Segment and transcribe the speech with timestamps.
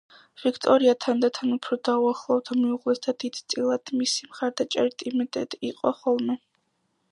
[0.43, 6.43] ვიქტორია თანდათან უფრო დაუახლოვდა მეუღლეს და დიდწილად მისი მხარდაჭერის იმედად იყო ხოლმე.